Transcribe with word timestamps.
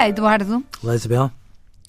Olá, 0.00 0.08
Eduardo. 0.08 0.64
Olá, 0.82 0.94
Isabel. 0.94 1.30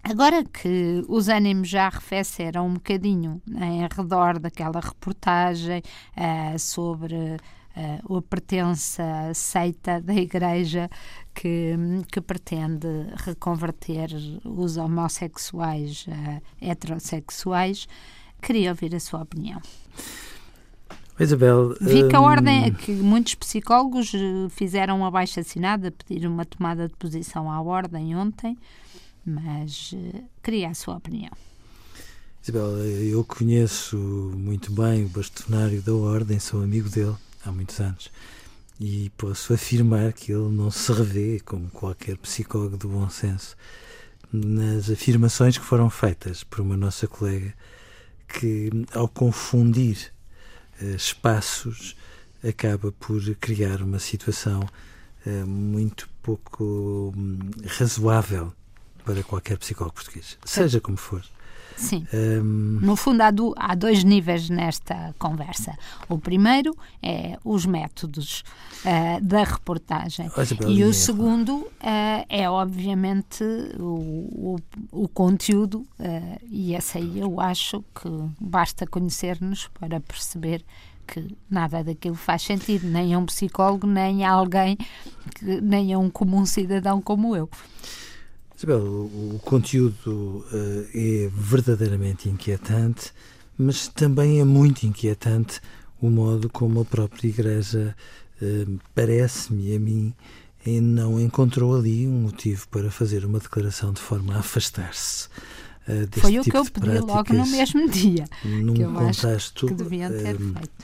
Agora 0.00 0.44
que 0.44 1.04
os 1.08 1.26
ânimos 1.26 1.68
já 1.68 1.88
arrefeceram 1.88 2.68
um 2.68 2.74
bocadinho 2.74 3.42
em 3.48 3.80
redor 3.80 4.38
daquela 4.38 4.78
reportagem 4.78 5.82
uh, 6.16 6.56
sobre 6.56 7.16
uh, 7.16 8.16
a 8.16 8.22
pertença 8.22 9.02
seita 9.34 10.00
da 10.00 10.14
Igreja 10.14 10.88
que, 11.34 11.74
que 12.12 12.20
pretende 12.20 12.86
reconverter 13.16 14.10
os 14.44 14.76
homossexuais 14.76 16.06
uh, 16.06 16.40
heterossexuais, 16.60 17.88
queria 18.40 18.70
ouvir 18.70 18.94
a 18.94 19.00
sua 19.00 19.22
opinião. 19.22 19.60
Isabel. 21.18 21.74
Vi 21.80 22.08
que 22.08 22.16
a 22.16 22.20
ordem, 22.20 22.72
que 22.74 22.92
muitos 22.92 23.34
psicólogos 23.34 24.12
fizeram 24.50 24.98
uma 24.98 25.10
baixa 25.10 25.40
assinada, 25.40 25.90
pediram 25.90 26.30
uma 26.30 26.44
tomada 26.44 26.88
de 26.88 26.94
posição 26.94 27.50
à 27.50 27.60
ordem 27.60 28.14
ontem 28.14 28.56
mas 29.26 29.92
uh, 29.92 30.24
queria 30.42 30.70
a 30.70 30.74
sua 30.74 30.96
opinião. 30.96 31.32
Isabel, 32.42 32.78
eu 32.86 33.24
conheço 33.24 33.96
muito 33.96 34.70
bem 34.70 35.04
o 35.04 35.08
bastonário 35.08 35.82
da 35.82 35.92
Ordem, 35.92 36.38
sou 36.38 36.62
amigo 36.62 36.88
dele 36.88 37.16
há 37.44 37.50
muitos 37.50 37.80
anos 37.80 38.08
e 38.78 39.10
posso 39.16 39.52
afirmar 39.52 40.12
que 40.12 40.30
ele 40.30 40.48
não 40.50 40.70
se 40.70 40.92
revê, 40.92 41.40
como 41.44 41.68
qualquer 41.70 42.16
psicólogo 42.18 42.76
de 42.76 42.86
bom 42.86 43.08
senso, 43.10 43.56
nas 44.32 44.88
afirmações 44.88 45.58
que 45.58 45.64
foram 45.64 45.90
feitas 45.90 46.44
por 46.44 46.60
uma 46.60 46.76
nossa 46.76 47.08
colega 47.08 47.52
que, 48.28 48.70
ao 48.92 49.08
confundir 49.08 50.12
espaços, 50.80 51.96
acaba 52.46 52.92
por 52.92 53.22
criar 53.36 53.82
uma 53.82 53.98
situação 53.98 54.60
uh, 55.26 55.46
muito 55.46 56.08
pouco 56.22 57.12
um, 57.16 57.38
razoável 57.66 58.52
para 59.04 59.22
qualquer 59.22 59.56
psicólogo 59.58 59.94
português, 59.94 60.36
seja 60.44 60.80
como 60.80 60.96
for. 60.96 61.24
Sim. 61.76 62.06
Um... 62.12 62.78
No 62.80 62.96
fundo, 62.96 63.22
há, 63.22 63.30
do, 63.30 63.54
há, 63.56 63.74
dois 63.74 64.04
níveis 64.04 64.48
nesta 64.48 65.14
conversa. 65.18 65.76
O 66.08 66.18
primeiro 66.18 66.76
é 67.02 67.38
os 67.44 67.66
métodos 67.66 68.42
uh, 68.84 69.22
da 69.22 69.44
reportagem. 69.44 70.30
E 70.68 70.84
o 70.84 70.92
segundo 70.92 71.56
uh, 71.56 71.70
é, 72.28 72.48
obviamente, 72.48 73.44
o, 73.78 74.56
o, 74.92 75.04
o 75.04 75.08
conteúdo. 75.08 75.86
Uh, 75.98 76.40
e 76.50 76.74
esse 76.74 76.98
aí 76.98 77.18
eu 77.18 77.40
acho 77.40 77.84
que 77.94 78.08
basta 78.40 78.86
conhecer-nos 78.86 79.68
para 79.78 80.00
perceber 80.00 80.64
que 81.06 81.36
nada 81.48 81.84
daquilo 81.84 82.16
faz 82.16 82.42
sentido, 82.42 82.88
nem 82.88 83.14
a 83.14 83.18
um 83.18 83.26
psicólogo, 83.26 83.86
nem 83.86 84.24
a 84.24 84.30
alguém, 84.32 84.76
que, 85.36 85.60
nem 85.60 85.94
a 85.94 85.98
um 85.98 86.10
comum 86.10 86.44
cidadão 86.44 87.00
como 87.00 87.36
eu. 87.36 87.48
Isabel, 88.56 88.78
o, 88.78 89.34
o 89.36 89.38
conteúdo 89.40 90.44
uh, 90.50 90.88
é 90.94 91.28
verdadeiramente 91.32 92.28
inquietante, 92.28 93.12
mas 93.58 93.88
também 93.88 94.40
é 94.40 94.44
muito 94.44 94.86
inquietante 94.86 95.60
o 96.00 96.08
modo 96.08 96.48
como 96.48 96.80
a 96.80 96.84
própria 96.84 97.28
Igreja, 97.28 97.94
uh, 98.40 98.80
parece-me 98.94 99.76
a 99.76 99.78
mim, 99.78 100.14
não 100.82 101.20
encontrou 101.20 101.76
ali 101.76 102.08
um 102.08 102.22
motivo 102.22 102.66
para 102.68 102.90
fazer 102.90 103.24
uma 103.24 103.38
declaração 103.38 103.92
de 103.92 104.00
forma 104.00 104.34
a 104.34 104.38
afastar-se. 104.38 105.28
Uh, 105.86 106.20
Foi 106.20 106.38
o 106.38 106.42
tipo 106.42 106.50
que 106.50 106.56
eu 106.56 106.72
pedi 106.72 106.98
logo 106.98 107.32
no 107.32 107.46
mesmo 107.46 107.88
dia. 107.88 108.24
Num 108.42 108.92
contexto 108.92 109.68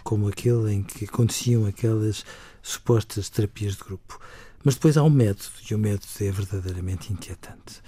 como 0.05 0.29
aquele 0.29 0.75
em 0.75 0.83
que 0.83 1.07
aconteciam 1.07 1.67
aquelas 1.67 2.25
supostas 2.63 3.29
terapias 3.29 3.75
de 3.75 3.83
grupo. 3.83 4.21
Mas 4.65 4.75
depois 4.75 4.97
há 4.97 5.03
um 5.03 5.11
método, 5.11 5.51
e 5.69 5.75
o 5.75 5.79
método 5.79 6.13
é 6.21 6.31
verdadeiramente 6.31 7.13
inquietante. 7.13 7.83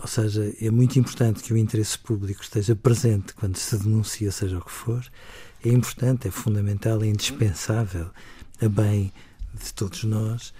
Ou 0.00 0.06
seja, 0.06 0.54
é 0.60 0.70
muito 0.70 0.98
importante 0.98 1.42
que 1.42 1.52
o 1.52 1.56
interesse 1.56 1.98
público 1.98 2.42
esteja 2.42 2.76
presente 2.76 3.34
quando 3.34 3.56
se 3.56 3.76
denuncia, 3.76 4.30
seja 4.30 4.58
o 4.58 4.64
que 4.64 4.70
for. 4.70 5.04
É 5.64 5.68
importante, 5.70 6.28
é 6.28 6.30
fundamental, 6.30 7.02
é 7.02 7.06
indispensável 7.06 8.10
a 8.60 8.68
bem 8.68 9.12
de 9.52 9.74
todos 9.74 10.04
nós. 10.04 10.54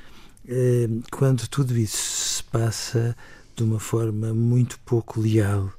Eh, 0.46 0.88
quando 1.10 1.46
tudo 1.46 1.76
isso 1.78 1.96
se 2.38 2.44
passa 2.44 3.16
de 3.54 3.62
uma 3.62 3.78
forma 3.78 4.34
muito 4.34 4.78
pouco 4.80 5.20
leal, 5.20 5.72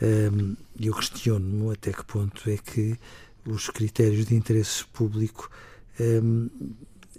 eh, 0.00 0.30
eu 0.80 0.94
questiono-me 0.94 1.72
até 1.72 1.92
que 1.92 2.04
ponto 2.04 2.48
é 2.48 2.56
que 2.56 2.98
os 3.46 3.68
critérios 3.68 4.26
de 4.26 4.34
interesse 4.34 4.84
público, 4.86 5.50
eh, 6.00 6.22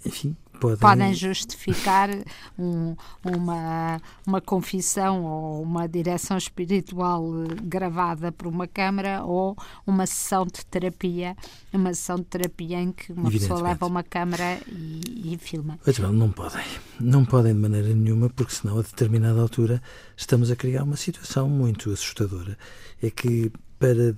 enfim, 0.04 0.36
podem, 0.56 0.78
podem 0.78 1.14
justificar 1.14 2.10
um, 2.58 2.96
uma, 3.24 4.02
uma 4.26 4.42
confissão 4.42 5.24
ou 5.24 5.62
uma 5.62 5.88
direção 5.88 6.38
espiritual 6.38 7.24
gravada 7.64 8.32
por 8.32 8.48
uma 8.48 8.68
câmara 8.68 9.24
ou 9.24 9.56
uma 9.86 10.06
sessão 10.06 10.46
de 10.46 10.66
terapia, 10.66 11.36
uma 11.74 11.94
sessão 11.94 12.18
de 12.18 12.24
terapia 12.24 12.80
em 12.80 12.92
que 12.92 13.12
uma 13.12 13.30
pessoa 13.30 13.62
leva 13.62 13.86
uma 13.86 14.04
câmara 14.04 14.60
e, 14.68 15.34
e 15.34 15.38
filma. 15.38 15.80
Não 16.12 16.32
podem. 16.32 16.66
Não 17.00 17.26
podem 17.26 17.54
de 17.54 17.60
maneira 17.60 17.94
nenhuma, 17.94 18.30
porque 18.30 18.54
senão 18.54 18.80
a 18.80 18.82
determinada 18.82 19.40
altura 19.42 19.82
estamos 20.16 20.52
a 20.52 20.56
criar 20.56 20.84
uma 20.84 20.96
situação 20.96 21.50
muito 21.50 21.92
assustadora. 21.92 22.58
É 23.02 23.10
que 23.10 23.52
para 23.78 24.16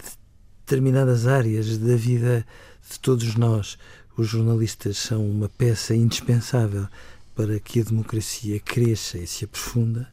determinadas 0.68 1.28
áreas 1.28 1.78
da 1.78 1.96
vida 1.96 2.46
de 2.90 3.00
todos 3.00 3.36
nós, 3.36 3.78
os 4.18 4.28
jornalistas 4.28 4.98
são 4.98 5.30
uma 5.30 5.48
peça 5.48 5.96
indispensável 5.96 6.88
para 7.36 7.60
que 7.60 7.80
a 7.80 7.84
democracia 7.84 8.60
cresça 8.60 9.20
e 9.20 9.28
se 9.28 9.46
aprofunda 9.46 10.12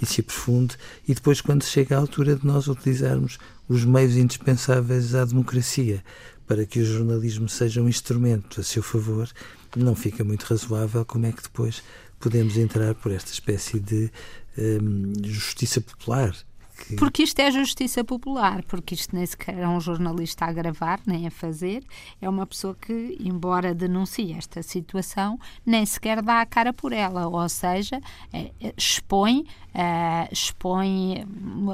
e 0.00 0.04
se 0.04 0.20
aprofunde 0.20 0.76
e 1.08 1.14
depois 1.14 1.40
quando 1.40 1.64
chega 1.64 1.96
a 1.96 1.98
altura 1.98 2.36
de 2.36 2.46
nós 2.46 2.68
utilizarmos 2.68 3.38
os 3.66 3.82
meios 3.84 4.14
indispensáveis 4.14 5.14
à 5.14 5.24
democracia 5.24 6.04
para 6.46 6.66
que 6.66 6.80
o 6.80 6.84
jornalismo 6.84 7.48
seja 7.48 7.82
um 7.82 7.88
instrumento 7.88 8.60
a 8.60 8.62
seu 8.62 8.82
favor, 8.82 9.28
não 9.74 9.96
fica 9.96 10.22
muito 10.22 10.44
razoável 10.44 11.04
como 11.04 11.26
é 11.26 11.32
que 11.32 11.42
depois 11.42 11.82
podemos 12.20 12.56
entrar 12.58 12.94
por 12.94 13.10
esta 13.10 13.32
espécie 13.32 13.80
de 13.80 14.10
hum, 14.56 15.12
justiça 15.24 15.80
popular 15.80 16.36
que... 16.76 16.96
Porque 16.96 17.22
isto 17.22 17.38
é 17.40 17.50
justiça 17.50 18.04
popular, 18.04 18.62
porque 18.64 18.94
isto 18.94 19.14
nem 19.14 19.24
sequer 19.24 19.58
é 19.58 19.68
um 19.68 19.80
jornalista 19.80 20.44
a 20.44 20.52
gravar, 20.52 21.00
nem 21.06 21.26
a 21.26 21.30
fazer, 21.30 21.82
é 22.20 22.28
uma 22.28 22.46
pessoa 22.46 22.74
que, 22.74 23.16
embora 23.20 23.74
denuncie 23.74 24.32
esta 24.32 24.62
situação, 24.62 25.38
nem 25.64 25.84
sequer 25.86 26.22
dá 26.22 26.40
a 26.40 26.46
cara 26.46 26.72
por 26.72 26.92
ela, 26.92 27.28
ou 27.28 27.48
seja, 27.48 28.00
é, 28.32 28.52
é, 28.60 28.74
expõe, 28.76 29.46
é, 29.72 30.28
expõe, 30.30 31.24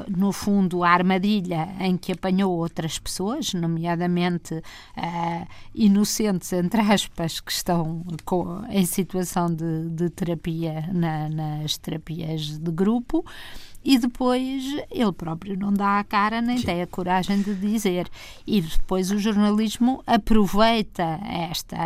no 0.09 0.33
fundo, 0.33 0.85
a 0.85 0.91
armadilha 0.91 1.69
em 1.81 1.97
que 1.97 2.13
apanhou 2.13 2.57
outras 2.57 2.99
pessoas, 2.99 3.55
nomeadamente 3.55 4.63
inocentes, 5.75 6.53
entre 6.53 6.81
aspas, 6.81 7.41
que 7.41 7.53
estão 7.53 8.05
em 8.71 8.85
situação 8.87 9.53
de, 9.53 9.89
de 9.91 10.11
terapia 10.11 10.89
na, 10.93 11.29
nas 11.29 11.77
terapias 11.79 12.59
de 12.59 12.71
grupo 12.71 13.25
e 13.85 13.99
depois 13.99 14.65
ele 14.91 15.13
próprio 15.13 15.59
não 15.59 15.73
dá 15.73 15.99
a 15.99 16.05
cara 16.05 16.41
nem 16.41 16.59
Sim. 16.59 16.67
tem 16.67 16.83
a 16.83 16.87
coragem 16.87 17.43
de 17.43 17.55
dizer. 17.55 18.09
E 18.47 18.61
depois 18.61 19.11
o 19.11 19.19
jornalismo 19.19 20.03
aproveita 20.07 21.21
esta, 21.51 21.77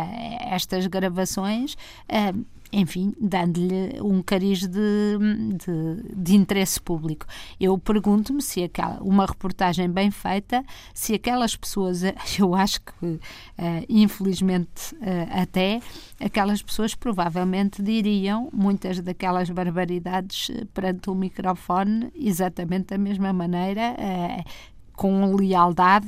estas 0.49 0.87
gravações. 0.87 1.73
Uh, 2.09 2.45
enfim, 2.71 3.13
dando-lhe 3.19 4.01
um 4.01 4.21
cariz 4.21 4.67
de, 4.67 5.17
de, 5.55 6.15
de, 6.15 6.35
interesse 6.35 6.81
público. 6.81 7.25
Eu 7.59 7.77
pergunto-me 7.77 8.41
se 8.41 8.63
aquela, 8.63 9.01
uma 9.01 9.25
reportagem 9.25 9.89
bem 9.89 10.11
feita, 10.11 10.63
se 10.93 11.13
aquelas 11.13 11.55
pessoas, 11.55 12.01
eu 12.37 12.53
acho 12.53 12.81
que, 12.81 13.05
uh, 13.05 13.19
infelizmente, 13.87 14.93
uh, 14.95 15.41
até, 15.41 15.81
aquelas 16.19 16.61
pessoas 16.61 16.93
provavelmente 16.93 17.81
diriam 17.81 18.49
muitas 18.51 18.99
daquelas 18.99 19.49
barbaridades 19.49 20.49
eh, 20.49 20.65
perante 20.73 21.09
o 21.09 21.15
microfone 21.15 22.11
exatamente 22.15 22.87
da 22.87 22.97
mesma 22.97 23.31
maneira, 23.31 23.95
uh, 23.97 24.43
com 24.93 25.35
lealdade 25.35 26.07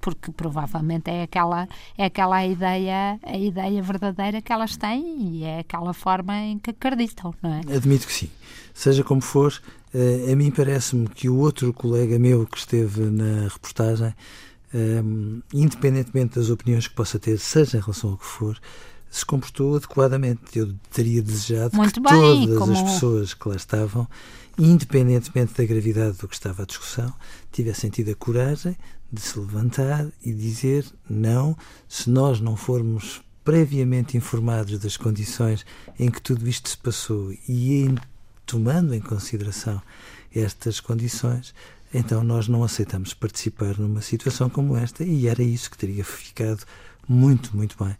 porque 0.00 0.32
provavelmente 0.32 1.10
é 1.10 1.22
aquela 1.22 1.68
é 1.96 2.06
aquela 2.06 2.44
ideia 2.44 3.18
a 3.22 3.36
ideia 3.36 3.82
verdadeira 3.82 4.40
que 4.40 4.52
elas 4.52 4.76
têm 4.76 5.36
e 5.36 5.44
é 5.44 5.60
aquela 5.60 5.92
forma 5.92 6.36
em 6.38 6.58
que 6.58 6.70
acreditam, 6.70 7.34
não 7.42 7.54
é? 7.54 7.76
Admito 7.76 8.06
que 8.06 8.12
sim. 8.12 8.30
Seja 8.74 9.04
como 9.04 9.20
for, 9.20 9.52
eh, 9.94 10.32
a 10.32 10.36
mim 10.36 10.50
parece-me 10.50 11.08
que 11.08 11.28
o 11.28 11.36
outro 11.36 11.72
colega 11.72 12.18
meu 12.18 12.46
que 12.46 12.58
esteve 12.58 13.02
na 13.02 13.48
reportagem, 13.48 14.14
eh, 14.72 15.02
independentemente 15.52 16.36
das 16.36 16.50
opiniões 16.50 16.88
que 16.88 16.94
possa 16.94 17.18
ter, 17.18 17.38
seja 17.38 17.78
em 17.78 17.80
relação 17.80 18.10
ao 18.10 18.16
que 18.16 18.26
for, 18.26 18.58
se 19.10 19.26
comportou 19.26 19.76
adequadamente. 19.76 20.40
Eu 20.58 20.72
teria 20.92 21.20
desejado 21.20 21.76
Muito 21.76 22.00
que 22.00 22.00
bem, 22.00 22.46
todas 22.46 22.58
como... 22.58 22.72
as 22.72 22.82
pessoas 22.82 23.34
que 23.34 23.48
lá 23.48 23.56
estavam, 23.56 24.08
independentemente 24.56 25.54
da 25.54 25.64
gravidade 25.64 26.16
do 26.18 26.28
que 26.28 26.34
estava 26.34 26.62
a 26.62 26.66
discussão, 26.66 27.12
tivessem 27.50 27.90
tido 27.90 28.12
a 28.12 28.14
coragem 28.14 28.76
de 29.12 29.20
se 29.20 29.38
levantar 29.38 30.06
e 30.24 30.32
dizer 30.32 30.86
não, 31.08 31.56
se 31.88 32.08
nós 32.08 32.40
não 32.40 32.56
formos 32.56 33.20
previamente 33.44 34.16
informados 34.16 34.78
das 34.78 34.96
condições 34.96 35.66
em 35.98 36.08
que 36.10 36.22
tudo 36.22 36.48
isto 36.48 36.68
se 36.68 36.78
passou 36.78 37.32
e 37.48 37.82
em 37.82 37.96
tomando 38.46 38.94
em 38.94 39.00
consideração 39.00 39.82
estas 40.32 40.78
condições, 40.78 41.52
então 41.92 42.22
nós 42.22 42.46
não 42.46 42.62
aceitamos 42.62 43.14
participar 43.14 43.76
numa 43.78 44.02
situação 44.02 44.48
como 44.48 44.76
esta 44.76 45.02
e 45.02 45.26
era 45.26 45.42
isso 45.42 45.70
que 45.70 45.78
teria 45.78 46.04
ficado 46.04 46.64
muito, 47.08 47.56
muito 47.56 47.76
bem 47.82 47.96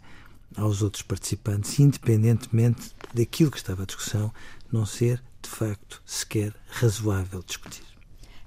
aos 0.55 0.81
outros 0.81 1.03
participantes, 1.03 1.79
independentemente 1.79 2.91
daquilo 3.13 3.51
que 3.51 3.57
estava 3.57 3.83
à 3.83 3.85
discussão, 3.85 4.33
não 4.71 4.85
ser, 4.85 5.21
de 5.41 5.49
facto, 5.49 6.01
sequer 6.05 6.53
razoável 6.69 7.43
discutir. 7.45 7.83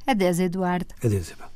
Adeus, 0.07 0.39
Eduardo. 0.39 0.95
Adeus, 1.03 1.29
Isabel. 1.29 1.54